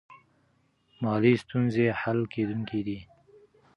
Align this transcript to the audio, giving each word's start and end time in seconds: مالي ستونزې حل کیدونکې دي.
مالي 1.01 1.33
ستونزې 1.43 1.85
حل 2.01 2.19
کیدونکې 2.33 2.79
دي. 2.87 2.99